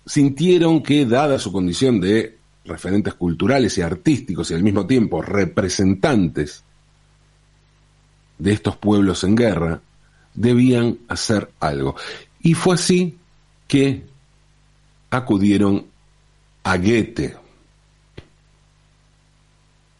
sintieron 0.06 0.84
que, 0.84 1.06
dada 1.06 1.40
su 1.40 1.54
condición 1.54 2.02
de 2.02 2.38
referentes 2.66 3.14
culturales 3.14 3.78
y 3.78 3.82
artísticos 3.82 4.52
y 4.52 4.56
al 4.56 4.64
mismo 4.64 4.86
tiempo 4.86 5.22
representantes 5.22 6.66
de 8.38 8.52
estos 8.52 8.76
pueblos 8.76 9.24
en 9.24 9.36
guerra, 9.36 9.80
debían 10.34 10.98
hacer 11.08 11.50
algo. 11.62 11.96
Y 12.42 12.56
fue 12.56 12.76
así 12.76 13.18
que 13.70 14.11
acudieron 15.12 15.86
a 16.64 16.78
Goethe. 16.78 17.38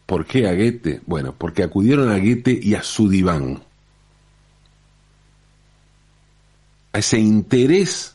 ¿Por 0.06 0.26
qué 0.26 0.48
a 0.48 0.54
Goethe? 0.54 1.02
Bueno, 1.06 1.34
porque 1.36 1.62
acudieron 1.62 2.10
a 2.10 2.18
Goethe 2.18 2.58
y 2.60 2.74
a 2.74 2.82
su 2.82 3.08
diván. 3.08 3.62
A 6.92 6.98
ese 6.98 7.18
interés, 7.18 8.14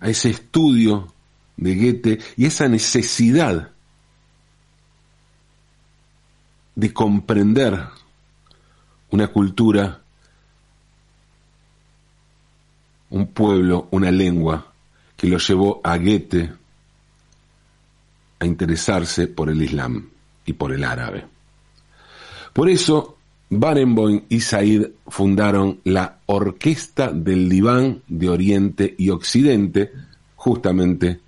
a 0.00 0.08
ese 0.08 0.30
estudio 0.30 1.12
de 1.56 1.76
Goethe 1.76 2.18
y 2.36 2.46
esa 2.46 2.68
necesidad 2.68 3.70
de 6.74 6.92
comprender 6.92 7.80
una 9.10 9.28
cultura, 9.28 10.02
un 13.10 13.26
pueblo, 13.26 13.88
una 13.90 14.10
lengua 14.10 14.71
que 15.22 15.28
lo 15.28 15.38
llevó 15.38 15.80
a 15.84 15.98
Goethe 15.98 16.50
a 18.40 18.44
interesarse 18.44 19.28
por 19.28 19.50
el 19.50 19.62
Islam 19.62 20.08
y 20.44 20.54
por 20.54 20.72
el 20.72 20.82
árabe. 20.82 21.24
Por 22.52 22.68
eso, 22.68 23.18
Barenboim 23.48 24.24
y 24.28 24.40
Said 24.40 24.88
fundaron 25.06 25.78
la 25.84 26.18
Orquesta 26.26 27.12
del 27.12 27.48
Diván 27.48 28.02
de 28.08 28.30
Oriente 28.30 28.96
y 28.98 29.10
Occidente, 29.10 29.92
justamente 30.34 31.20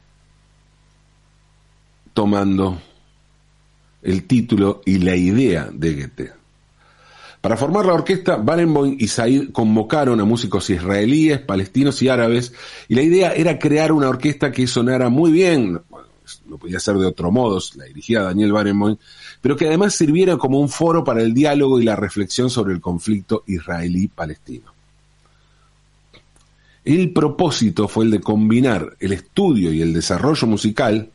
tomando 2.14 2.80
el 4.02 4.24
título 4.24 4.82
y 4.84 4.98
la 4.98 5.14
idea 5.14 5.68
de 5.72 5.94
Goethe. 5.94 6.32
Para 7.44 7.58
formar 7.58 7.84
la 7.84 7.92
orquesta, 7.92 8.36
Barenboim 8.36 8.96
y 8.98 9.06
Said 9.06 9.52
convocaron 9.52 10.18
a 10.18 10.24
músicos 10.24 10.70
israelíes, 10.70 11.40
palestinos 11.40 12.00
y 12.00 12.08
árabes, 12.08 12.54
y 12.88 12.94
la 12.94 13.02
idea 13.02 13.34
era 13.34 13.58
crear 13.58 13.92
una 13.92 14.08
orquesta 14.08 14.50
que 14.50 14.66
sonara 14.66 15.10
muy 15.10 15.30
bien, 15.30 15.78
no 16.46 16.56
podía 16.56 16.80
ser 16.80 16.96
de 16.96 17.04
otro 17.04 17.30
modo, 17.30 17.60
la 17.74 17.84
dirigía 17.84 18.22
Daniel 18.22 18.50
Barenboim, 18.50 18.96
pero 19.42 19.58
que 19.58 19.66
además 19.66 19.94
sirviera 19.94 20.38
como 20.38 20.58
un 20.58 20.70
foro 20.70 21.04
para 21.04 21.20
el 21.20 21.34
diálogo 21.34 21.78
y 21.78 21.84
la 21.84 21.96
reflexión 21.96 22.48
sobre 22.48 22.72
el 22.72 22.80
conflicto 22.80 23.44
israelí-palestino. 23.46 24.72
El 26.82 27.12
propósito 27.12 27.88
fue 27.88 28.06
el 28.06 28.10
de 28.10 28.20
combinar 28.20 28.96
el 29.00 29.12
estudio 29.12 29.70
y 29.70 29.82
el 29.82 29.92
desarrollo 29.92 30.46
musical 30.46 31.10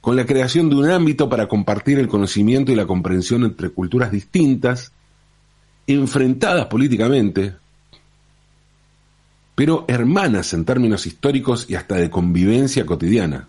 con 0.00 0.16
la 0.16 0.24
creación 0.24 0.70
de 0.70 0.76
un 0.76 0.90
ámbito 0.90 1.28
para 1.28 1.46
compartir 1.46 1.98
el 1.98 2.08
conocimiento 2.08 2.72
y 2.72 2.74
la 2.74 2.86
comprensión 2.86 3.44
entre 3.44 3.68
culturas 3.68 4.10
distintas 4.10 4.94
enfrentadas 5.86 6.66
políticamente, 6.66 7.54
pero 9.54 9.84
hermanas 9.88 10.52
en 10.54 10.64
términos 10.64 11.06
históricos 11.06 11.66
y 11.68 11.74
hasta 11.74 11.96
de 11.96 12.10
convivencia 12.10 12.86
cotidiana. 12.86 13.48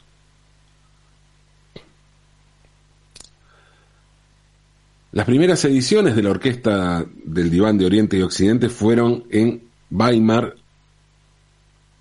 Las 5.14 5.26
primeras 5.26 5.64
ediciones 5.66 6.16
de 6.16 6.24
la 6.24 6.30
orquesta 6.32 7.06
del 7.26 7.50
Diván 7.50 7.78
de 7.78 7.86
Oriente 7.86 8.18
y 8.18 8.22
Occidente 8.22 8.70
fueron 8.70 9.26
en 9.30 9.62
Weimar, 9.90 10.56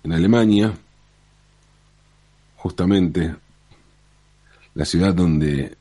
en 0.03 0.13
Alemania, 0.13 0.73
justamente 2.55 3.35
la 4.75 4.85
ciudad 4.85 5.13
donde 5.13 5.75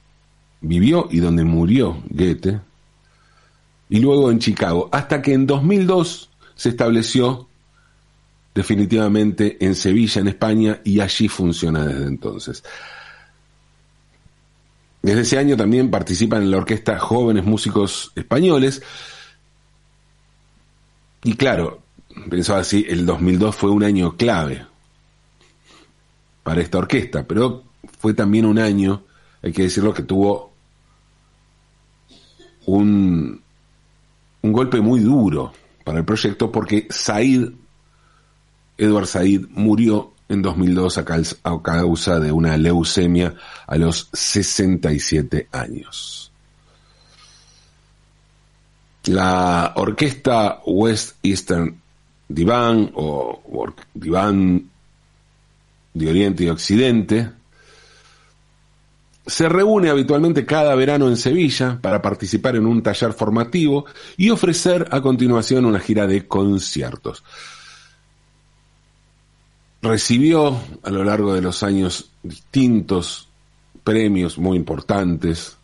vivió 0.60 1.08
y 1.10 1.20
donde 1.20 1.44
murió 1.44 2.02
Goethe, 2.10 2.60
y 3.90 3.98
luego 3.98 4.31
en 4.31 4.38
Chicago, 4.38 4.88
hasta 4.92 5.20
que 5.20 5.35
en 5.35 5.46
2002 5.46 6.31
se 6.55 6.68
estableció 6.68 7.48
definitivamente 8.55 9.57
en 9.64 9.74
Sevilla, 9.74 10.20
en 10.20 10.29
España, 10.29 10.81
y 10.85 11.00
allí 11.00 11.26
funciona 11.26 11.85
desde 11.85 12.07
entonces. 12.07 12.62
Desde 15.03 15.22
ese 15.22 15.38
año 15.38 15.57
también 15.57 15.90
participan 15.90 16.42
en 16.42 16.53
la 16.53 16.59
orquesta 16.59 16.98
jóvenes 17.00 17.44
músicos 17.44 18.12
españoles. 18.14 18.81
Y 21.24 21.35
claro, 21.35 21.83
pensaba 22.29 22.61
así, 22.61 22.87
el 22.88 23.05
2002 23.05 23.57
fue 23.57 23.70
un 23.70 23.83
año 23.83 24.16
clave 24.16 24.66
para 26.44 26.61
esta 26.61 26.79
orquesta, 26.79 27.26
pero 27.26 27.64
fue 27.98 28.14
también 28.14 28.46
un 28.46 28.59
año, 28.59 29.03
hay 29.42 29.53
que 29.53 29.62
decirlo, 29.62 29.92
que 29.92 30.03
tuvo 30.03 30.53
un, 32.66 33.42
un 34.42 34.53
golpe 34.53 34.81
muy 34.81 35.00
duro 35.00 35.53
para 35.85 35.98
el 35.98 36.05
proyecto 36.05 36.50
porque 36.50 36.87
Said, 36.90 37.50
Edward 38.79 39.07
Said, 39.07 39.46
murió 39.50 40.12
en 40.29 40.42
2002 40.42 40.98
a 40.98 41.05
causa 41.62 42.20
de 42.20 42.33
una 42.33 42.57
leucemia 42.57 43.35
a 43.66 43.76
los 43.76 44.09
67 44.12 45.48
años. 45.50 46.33
La 49.05 49.72
orquesta 49.76 50.61
West 50.66 51.16
Eastern 51.22 51.81
Divan 52.29 52.92
o 52.94 53.42
Divan 53.94 54.70
de 55.94 56.09
Oriente 56.09 56.44
y 56.44 56.48
Occidente 56.48 57.31
se 59.30 59.48
reúne 59.48 59.88
habitualmente 59.88 60.44
cada 60.44 60.74
verano 60.74 61.08
en 61.08 61.16
Sevilla 61.16 61.78
para 61.80 62.02
participar 62.02 62.56
en 62.56 62.66
un 62.66 62.82
taller 62.82 63.12
formativo 63.12 63.86
y 64.16 64.30
ofrecer 64.30 64.88
a 64.90 65.00
continuación 65.00 65.64
una 65.64 65.80
gira 65.80 66.06
de 66.06 66.26
conciertos 66.26 67.22
recibió 69.82 70.58
a 70.82 70.90
lo 70.90 71.04
largo 71.04 71.34
de 71.34 71.42
los 71.42 71.62
años 71.62 72.10
distintos 72.22 73.28
premios 73.82 74.38
muy 74.38 74.56
importantes, 74.56 75.56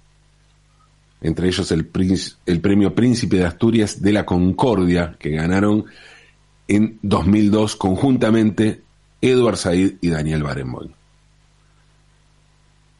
entre 1.21 1.49
ellos 1.49 1.71
el, 1.71 1.87
premio 1.87 2.95
Príncipe 2.95 3.37
de 3.37 3.47
Asturias 3.47 4.01
de 4.01 4.13
la 4.13 4.25
Concordia, 4.25 5.17
que 5.19 5.31
ganaron 5.31 5.85
en 6.69 6.99
2002 7.03 7.77
conjuntamente 7.77 8.83
Edward 9.21 9.57
Said 9.57 9.95
y 10.01 10.09
Daniel 10.09 10.43
Barenboim. 10.43 10.96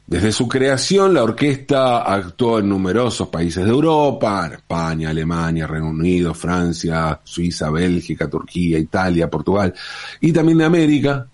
Desde 0.07 0.31
su 0.31 0.47
creación, 0.47 1.15
la 1.15 1.25
orquesta 1.25 2.03
actuó 2.03 2.61
en 2.61 2.69
numerosos 2.69 3.27
países 3.27 3.65
de 3.65 3.71
Europa, 3.71 4.49
España, 4.53 5.11
Alemania, 5.11 5.67
Reino 5.67 5.89
Unido, 5.89 6.33
Francia, 6.33 7.21
Suiza, 7.25 7.71
Bélgica, 7.71 8.31
Turquía, 8.31 8.79
Italia, 8.79 9.29
Portugal, 9.29 9.75
y 10.21 10.33
también 10.33 10.59
de 10.59 10.65
América, 10.65 11.27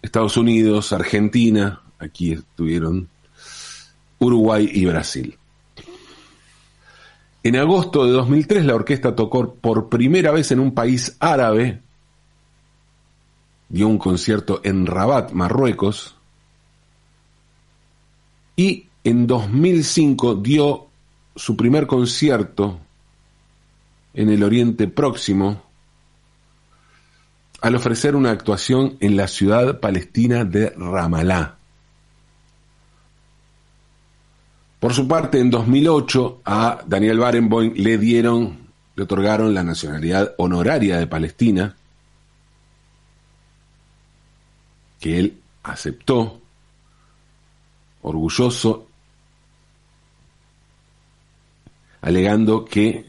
Estados 0.00 0.36
Unidos, 0.36 0.92
Argentina, 0.92 1.80
aquí 1.98 2.32
estuvieron 2.34 3.08
Uruguay 4.20 4.70
y 4.72 4.84
Brasil. 4.84 5.36
En 7.42 7.56
agosto 7.56 8.06
de 8.06 8.12
2003 8.12 8.66
la 8.66 8.76
orquesta 8.76 9.16
tocó 9.16 9.52
por 9.52 9.88
primera 9.88 10.30
vez 10.30 10.52
en 10.52 10.60
un 10.60 10.72
país 10.72 11.16
árabe, 11.18 11.80
dio 13.68 13.88
un 13.88 13.98
concierto 13.98 14.60
en 14.62 14.86
Rabat, 14.86 15.32
Marruecos, 15.32 16.13
y 18.56 18.86
en 19.02 19.26
2005 19.26 20.36
dio 20.36 20.86
su 21.36 21.56
primer 21.56 21.86
concierto 21.86 22.78
en 24.14 24.30
el 24.30 24.42
Oriente 24.42 24.88
Próximo 24.88 25.62
al 27.60 27.74
ofrecer 27.74 28.14
una 28.14 28.30
actuación 28.30 28.96
en 29.00 29.16
la 29.16 29.26
ciudad 29.26 29.80
palestina 29.80 30.44
de 30.44 30.70
Ramallah. 30.70 31.56
Por 34.78 34.92
su 34.92 35.08
parte, 35.08 35.40
en 35.40 35.48
2008 35.48 36.42
a 36.44 36.82
Daniel 36.86 37.18
Barenboim 37.18 37.72
le 37.74 37.96
dieron, 37.96 38.68
le 38.94 39.02
otorgaron 39.02 39.54
la 39.54 39.64
nacionalidad 39.64 40.34
honoraria 40.36 40.98
de 40.98 41.06
Palestina, 41.06 41.74
que 45.00 45.18
él 45.18 45.40
aceptó 45.62 46.42
orgulloso, 48.04 48.86
alegando 52.00 52.64
que 52.64 53.06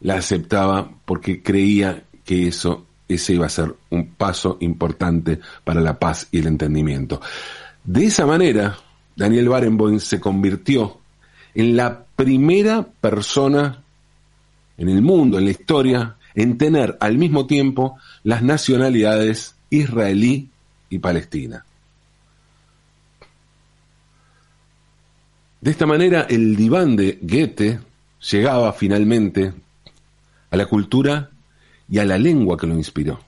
la 0.00 0.14
aceptaba 0.14 0.90
porque 1.04 1.42
creía 1.42 2.04
que 2.24 2.48
eso 2.48 2.86
ese 3.06 3.34
iba 3.34 3.46
a 3.46 3.50
ser 3.50 3.74
un 3.90 4.08
paso 4.08 4.58
importante 4.60 5.40
para 5.64 5.80
la 5.80 5.98
paz 5.98 6.28
y 6.30 6.38
el 6.38 6.46
entendimiento. 6.46 7.20
De 7.84 8.04
esa 8.04 8.26
manera, 8.26 8.76
Daniel 9.16 9.48
Barenboim 9.48 9.98
se 9.98 10.20
convirtió 10.20 10.98
en 11.54 11.76
la 11.76 12.04
primera 12.04 12.82
persona 12.82 13.82
en 14.76 14.88
el 14.88 15.02
mundo, 15.02 15.38
en 15.38 15.46
la 15.46 15.50
historia, 15.50 16.16
en 16.34 16.58
tener 16.58 16.96
al 17.00 17.18
mismo 17.18 17.46
tiempo 17.46 17.96
las 18.22 18.42
nacionalidades 18.42 19.56
israelí 19.70 20.50
y 20.90 20.98
Palestina. 20.98 21.64
De 25.60 25.70
esta 25.70 25.86
manera, 25.86 26.26
el 26.28 26.54
diván 26.56 26.96
de 26.96 27.18
Goethe 27.20 27.80
llegaba 28.30 28.72
finalmente 28.72 29.52
a 30.50 30.56
la 30.56 30.66
cultura 30.66 31.30
y 31.88 31.98
a 31.98 32.04
la 32.04 32.18
lengua 32.18 32.56
que 32.56 32.66
lo 32.66 32.74
inspiró. 32.74 33.20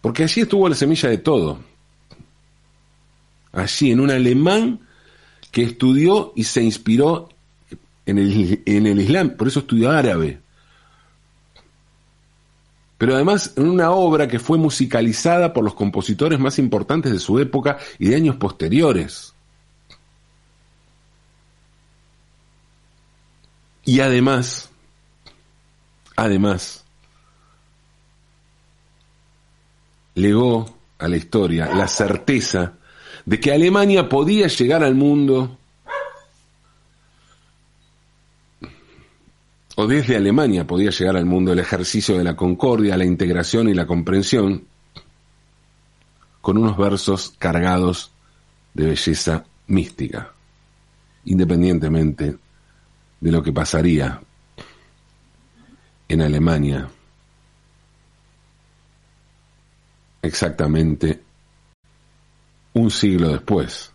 Porque 0.00 0.22
allí 0.22 0.40
estuvo 0.40 0.68
la 0.68 0.74
semilla 0.74 1.10
de 1.10 1.18
todo. 1.18 1.60
Allí, 3.52 3.90
en 3.90 4.00
un 4.00 4.10
alemán 4.10 4.80
que 5.50 5.62
estudió 5.62 6.32
y 6.34 6.44
se 6.44 6.62
inspiró 6.62 7.28
en 8.06 8.18
el, 8.18 8.62
en 8.64 8.86
el 8.86 9.00
Islam, 9.00 9.30
por 9.36 9.48
eso 9.48 9.60
estudió 9.60 9.90
árabe 9.90 10.40
pero 13.00 13.14
además 13.14 13.54
en 13.56 13.66
una 13.66 13.92
obra 13.92 14.28
que 14.28 14.38
fue 14.38 14.58
musicalizada 14.58 15.54
por 15.54 15.64
los 15.64 15.72
compositores 15.72 16.38
más 16.38 16.58
importantes 16.58 17.10
de 17.10 17.18
su 17.18 17.38
época 17.38 17.78
y 17.98 18.08
de 18.08 18.16
años 18.16 18.36
posteriores. 18.36 19.32
Y 23.86 24.00
además, 24.00 24.68
además, 26.14 26.84
legó 30.14 30.66
a 30.98 31.08
la 31.08 31.16
historia 31.16 31.74
la 31.74 31.88
certeza 31.88 32.74
de 33.24 33.40
que 33.40 33.50
Alemania 33.50 34.10
podía 34.10 34.46
llegar 34.48 34.84
al 34.84 34.94
mundo 34.94 35.56
o 39.80 39.86
desde 39.86 40.14
Alemania 40.14 40.66
podía 40.66 40.90
llegar 40.90 41.16
al 41.16 41.24
mundo 41.24 41.54
el 41.54 41.58
ejercicio 41.58 42.18
de 42.18 42.22
la 42.22 42.36
concordia, 42.36 42.98
la 42.98 43.06
integración 43.06 43.66
y 43.66 43.72
la 43.72 43.86
comprensión, 43.86 44.66
con 46.42 46.58
unos 46.58 46.76
versos 46.76 47.34
cargados 47.38 48.12
de 48.74 48.88
belleza 48.88 49.46
mística, 49.68 50.34
independientemente 51.24 52.36
de 53.20 53.32
lo 53.32 53.42
que 53.42 53.54
pasaría 53.54 54.20
en 56.08 56.20
Alemania 56.20 56.86
exactamente 60.20 61.22
un 62.74 62.90
siglo 62.90 63.30
después 63.30 63.94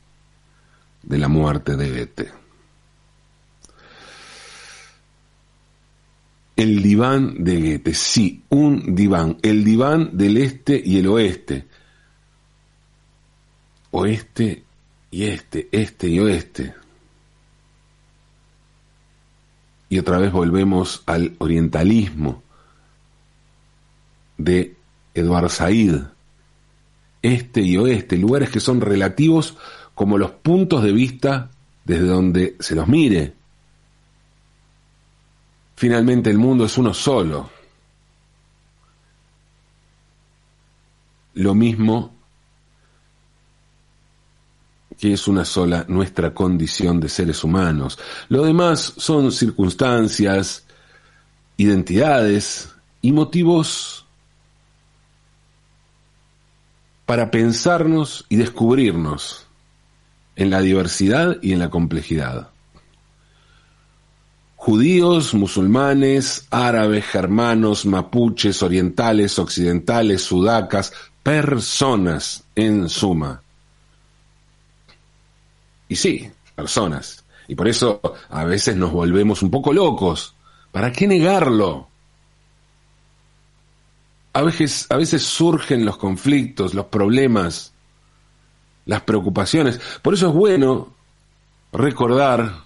de 1.04 1.18
la 1.20 1.28
muerte 1.28 1.76
de 1.76 1.90
Goethe. 1.92 2.45
El 6.56 6.82
diván 6.82 7.44
de 7.44 7.60
Goethe, 7.60 7.94
sí, 7.94 8.44
un 8.50 8.96
diván, 8.96 9.38
el 9.42 9.64
diván 9.64 10.18
del 10.18 10.38
este 10.38 10.82
y 10.84 10.98
el 11.00 11.08
oeste. 11.08 11.68
Oeste 13.92 14.64
y 15.12 15.24
este, 15.24 15.68
este 15.72 16.08
y 16.08 16.20
oeste. 16.20 16.74
Y 19.90 20.00
otra 20.00 20.18
vez 20.18 20.32
volvemos 20.32 21.04
al 21.06 21.36
orientalismo 21.40 22.42
de 24.38 24.76
Eduard 25.14 25.50
Said. 25.50 25.96
Este 27.22 27.62
y 27.62 27.78
oeste, 27.78 28.18
lugares 28.18 28.50
que 28.50 28.60
son 28.60 28.82
relativos 28.82 29.58
como 29.94 30.18
los 30.18 30.32
puntos 30.32 30.84
de 30.84 30.92
vista 30.92 31.50
desde 31.84 32.06
donde 32.06 32.56
se 32.60 32.76
los 32.76 32.88
mire. 32.88 33.34
Finalmente 35.76 36.30
el 36.30 36.38
mundo 36.38 36.66
es 36.66 36.78
uno 36.78 36.94
solo. 36.94 37.50
Lo 41.34 41.54
mismo 41.54 42.16
que 44.98 45.14
es 45.14 45.28
una 45.28 45.44
sola 45.44 45.86
nuestra 45.90 46.34
condición 46.34 47.00
de 47.00 47.10
seres 47.10 47.44
humanos. 47.44 48.00
Lo 48.30 48.46
demás 48.46 48.94
son 48.98 49.32
circunstancias, 49.32 50.66
identidades 51.58 52.74
y 53.02 53.12
motivos 53.12 54.06
para 57.06 57.30
pensarnos 57.30 58.26
y 58.30 58.38
descubrirnos 58.38 59.46
en 60.36 60.50
la 60.50 60.62
diversidad 60.62 61.38
y 61.42 61.54
en 61.54 61.60
la 61.60 61.70
complejidad. 61.70 62.50
Judíos, 64.66 65.36
musulmanes, 65.36 66.48
árabes, 66.50 67.06
germanos, 67.06 67.86
mapuches, 67.86 68.64
orientales, 68.64 69.38
occidentales, 69.38 70.24
sudacas, 70.24 70.92
personas 71.22 72.46
en 72.56 72.90
suma. 72.90 73.44
Y 75.88 75.96
sí, 75.96 76.32
personas. 76.56 77.24
Y 77.48 77.54
por 77.54 77.68
eso 77.68 78.02
a 78.28 78.44
veces 78.44 78.76
nos 78.76 78.92
volvemos 78.92 79.44
un 79.44 79.52
poco 79.52 79.72
locos. 79.72 80.34
¿Para 80.72 80.92
qué 80.92 81.06
negarlo? 81.06 81.88
A 84.34 84.42
veces, 84.42 84.88
a 84.90 84.98
veces 84.98 85.22
surgen 85.22 85.86
los 85.86 85.98
conflictos, 85.98 86.74
los 86.74 86.88
problemas, 86.88 87.72
las 88.88 89.02
preocupaciones. 89.02 89.80
Por 90.02 90.16
eso 90.16 90.30
es 90.30 90.34
bueno 90.34 90.92
recordar 91.72 92.65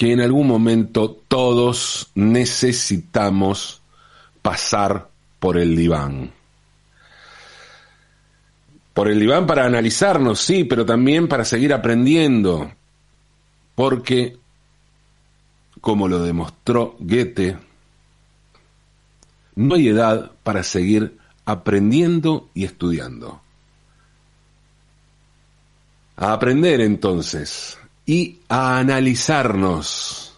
que 0.00 0.12
en 0.12 0.22
algún 0.22 0.46
momento 0.46 1.10
todos 1.28 2.10
necesitamos 2.14 3.82
pasar 4.40 5.10
por 5.38 5.58
el 5.58 5.76
diván. 5.76 6.32
Por 8.94 9.08
el 9.08 9.20
diván 9.20 9.46
para 9.46 9.66
analizarnos, 9.66 10.40
sí, 10.40 10.64
pero 10.64 10.86
también 10.86 11.28
para 11.28 11.44
seguir 11.44 11.74
aprendiendo. 11.74 12.72
Porque, 13.74 14.38
como 15.82 16.08
lo 16.08 16.22
demostró 16.22 16.96
Goethe, 16.98 17.58
no 19.54 19.74
hay 19.74 19.88
edad 19.88 20.30
para 20.42 20.62
seguir 20.62 21.18
aprendiendo 21.44 22.48
y 22.54 22.64
estudiando. 22.64 23.42
A 26.16 26.32
aprender 26.32 26.80
entonces 26.80 27.76
y 28.06 28.38
a 28.48 28.78
analizarnos 28.78 30.34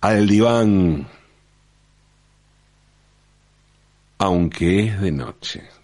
al 0.00 0.26
diván, 0.26 1.06
aunque 4.18 4.86
es 4.86 5.00
de 5.00 5.12
noche. 5.12 5.77